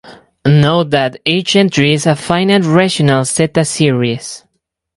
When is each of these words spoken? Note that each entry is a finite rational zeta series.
Note 0.47 0.89
that 0.89 1.21
each 1.25 1.55
entry 1.55 1.93
is 1.93 2.07
a 2.07 2.15
finite 2.15 2.63
rational 2.63 3.23
zeta 3.23 3.63
series. 3.63 4.43